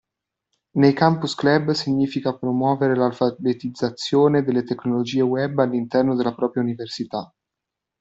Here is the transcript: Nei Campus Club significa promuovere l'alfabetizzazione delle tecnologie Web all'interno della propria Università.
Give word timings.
Nei 0.79 0.93
Campus 0.93 1.35
Club 1.35 1.73
significa 1.73 2.35
promuovere 2.35 2.95
l'alfabetizzazione 2.95 4.41
delle 4.43 4.63
tecnologie 4.63 5.21
Web 5.21 5.59
all'interno 5.59 6.15
della 6.15 6.33
propria 6.33 6.63
Università. 6.63 7.31